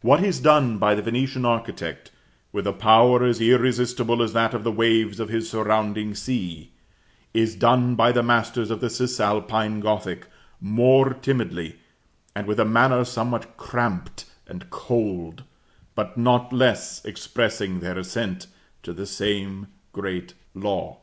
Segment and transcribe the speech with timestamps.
[0.00, 2.10] What is done by the Venetian architect,
[2.50, 6.72] with a power as irresistible as that of the waves of his surrounding sea,
[7.34, 10.28] is done by the masters of the Cis Alpine Gothic,
[10.62, 11.76] more timidly,
[12.34, 15.44] and with a manner somewhat cramped and cold,
[15.94, 18.46] but not less expressing their assent
[18.82, 21.00] to the same great law.